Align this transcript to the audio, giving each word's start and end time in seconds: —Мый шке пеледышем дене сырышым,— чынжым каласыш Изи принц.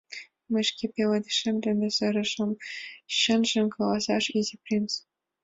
—Мый 0.51 0.63
шке 0.69 0.85
пеледышем 0.95 1.55
дене 1.65 1.87
сырышым,— 1.97 2.51
чынжым 3.19 3.67
каласыш 3.75 4.25
Изи 4.37 4.55
принц. 4.63 4.91